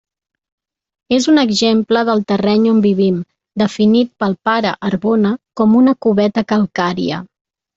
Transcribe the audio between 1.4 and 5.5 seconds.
exemple del terreny on vivim, definit pel pare Arbona